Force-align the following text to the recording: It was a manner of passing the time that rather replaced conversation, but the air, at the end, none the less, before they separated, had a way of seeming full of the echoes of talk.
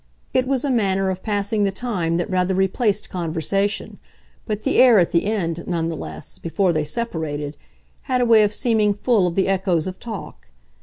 It 0.33 0.47
was 0.47 0.65
a 0.65 0.71
manner 0.71 1.11
of 1.11 1.21
passing 1.21 1.63
the 1.63 1.69
time 1.71 2.17
that 2.17 2.27
rather 2.27 2.55
replaced 2.55 3.11
conversation, 3.11 3.99
but 4.47 4.63
the 4.63 4.77
air, 4.79 4.97
at 4.97 5.11
the 5.11 5.25
end, 5.25 5.63
none 5.67 5.89
the 5.89 5.95
less, 5.95 6.39
before 6.39 6.73
they 6.73 6.83
separated, 6.85 7.55
had 8.09 8.19
a 8.19 8.25
way 8.25 8.41
of 8.41 8.51
seeming 8.51 8.95
full 8.95 9.27
of 9.27 9.35
the 9.35 9.47
echoes 9.47 9.85
of 9.85 9.99
talk. 9.99 10.47